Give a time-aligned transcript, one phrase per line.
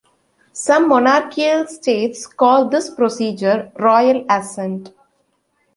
[0.53, 4.95] Some monarchical states call this procedure "royal assent".